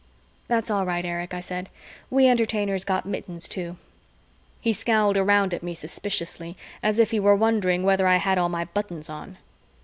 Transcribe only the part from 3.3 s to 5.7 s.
too." He scowled around at